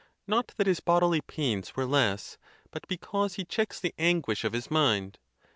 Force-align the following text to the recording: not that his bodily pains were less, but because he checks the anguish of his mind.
not 0.25 0.47
that 0.57 0.65
his 0.65 0.79
bodily 0.79 1.21
pains 1.21 1.75
were 1.75 1.85
less, 1.85 2.39
but 2.71 2.87
because 2.87 3.35
he 3.35 3.45
checks 3.45 3.79
the 3.79 3.93
anguish 3.99 4.43
of 4.43 4.53
his 4.53 4.71
mind. 4.71 5.19